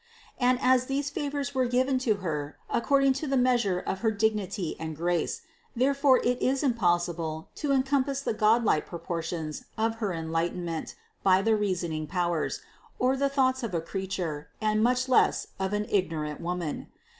And 0.39 0.57
as 0.63 0.87
these 0.87 1.11
favors 1.11 1.53
were 1.53 1.67
given 1.67 1.99
to 1.99 2.15
Her 2.25 2.57
according 2.71 3.13
to 3.21 3.27
the 3.27 3.37
measure 3.37 3.79
of 3.79 3.99
her 3.99 4.09
dignity 4.09 4.75
and 4.79 4.95
grace, 4.95 5.43
therefore 5.75 6.17
it 6.23 6.41
is 6.41 6.63
impossible 6.63 7.49
to 7.57 7.71
en 7.71 7.83
compass 7.83 8.19
the 8.21 8.33
godlike 8.33 8.87
proportions 8.87 9.65
of 9.77 9.97
her 9.97 10.11
enlightenment 10.11 10.95
by 11.21 11.43
the 11.43 11.55
reasoning 11.55 12.07
powers, 12.07 12.61
or 12.97 13.15
the 13.15 13.29
thoughts 13.29 13.61
of 13.61 13.75
a 13.75 13.79
creature, 13.79 14.49
and 14.59 14.81
much 14.81 15.07
less 15.07 15.49
of 15.59 15.71
an 15.71 15.85
ignorant 15.87 16.41
woman. 16.41 16.87